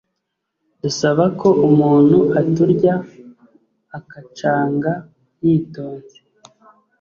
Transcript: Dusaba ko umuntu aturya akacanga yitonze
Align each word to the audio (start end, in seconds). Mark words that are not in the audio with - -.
Dusaba 0.81 1.23
ko 1.39 1.47
umuntu 1.67 2.17
aturya 2.41 2.93
akacanga 3.97 4.91
yitonze 5.43 6.17